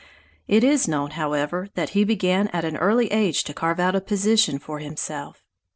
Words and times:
It 0.47 0.63
is 0.63 0.87
known, 0.87 1.11
however, 1.11 1.67
that 1.75 1.89
he 1.89 2.03
began 2.03 2.47
at 2.47 2.65
an 2.65 2.75
early 2.77 3.11
age 3.11 3.43
to 3.43 3.53
carve 3.53 3.79
out 3.79 3.93
a 3.93 4.01
position 4.01 4.57
for 4.57 4.79
himself. 4.79 5.43